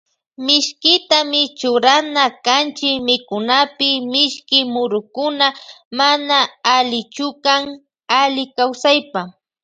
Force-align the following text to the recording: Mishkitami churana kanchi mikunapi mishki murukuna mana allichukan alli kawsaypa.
Mishkitami 0.45 1.41
churana 1.59 2.23
kanchi 2.45 2.89
mikunapi 3.07 3.89
mishki 4.13 4.59
murukuna 4.73 5.47
mana 5.97 6.37
allichukan 6.73 7.61
alli 8.19 8.43
kawsaypa. 8.55 9.21